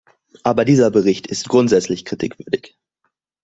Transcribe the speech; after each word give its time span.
Aber 0.41 0.65
dieser 0.65 0.89
Bericht 0.89 1.27
ist 1.27 1.47
grundsätzlich 1.49 2.05
kritikwürdig. 2.05 2.75